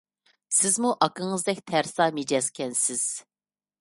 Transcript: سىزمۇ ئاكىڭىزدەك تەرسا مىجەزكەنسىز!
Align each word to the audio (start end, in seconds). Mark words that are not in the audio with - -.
سىزمۇ 0.59 0.93
ئاكىڭىزدەك 1.07 1.61
تەرسا 1.73 2.09
مىجەزكەنسىز! 2.17 3.05